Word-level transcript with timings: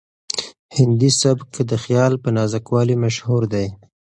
هندي 0.77 1.09
سبک 1.21 1.51
د 1.71 1.73
خیال 1.83 2.13
په 2.23 2.29
نازکوالي 2.37 2.95
مشهور 3.03 3.41
دی. 3.53 3.67